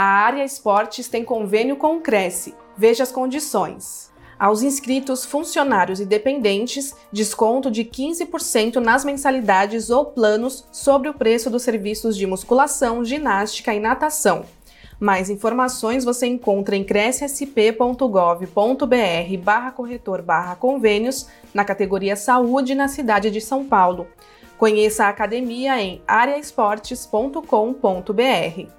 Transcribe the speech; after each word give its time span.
A 0.00 0.04
área 0.04 0.44
esportes 0.44 1.08
tem 1.08 1.24
convênio 1.24 1.74
com 1.74 1.96
o 1.96 2.00
Cresce. 2.00 2.54
Veja 2.76 3.02
as 3.02 3.10
condições. 3.10 4.12
Aos 4.38 4.62
inscritos, 4.62 5.24
funcionários 5.24 5.98
e 5.98 6.06
dependentes, 6.06 6.94
desconto 7.12 7.68
de 7.68 7.84
15% 7.84 8.76
nas 8.76 9.04
mensalidades 9.04 9.90
ou 9.90 10.04
planos 10.04 10.64
sobre 10.70 11.08
o 11.08 11.14
preço 11.14 11.50
dos 11.50 11.64
serviços 11.64 12.16
de 12.16 12.28
musculação, 12.28 13.04
ginástica 13.04 13.74
e 13.74 13.80
natação. 13.80 14.44
Mais 15.00 15.30
informações 15.30 16.04
você 16.04 16.28
encontra 16.28 16.76
em 16.76 16.84
crescsp.gov.br 16.84 19.36
barra 19.42 19.72
corretor 19.72 20.22
barra 20.22 20.54
convênios 20.54 21.26
na 21.52 21.64
categoria 21.64 22.14
Saúde 22.14 22.72
na 22.72 22.86
cidade 22.86 23.32
de 23.32 23.40
São 23.40 23.64
Paulo. 23.64 24.06
Conheça 24.56 25.06
a 25.06 25.08
academia 25.08 25.82
em 25.82 26.00
areaesportes.com.br. 26.06 28.78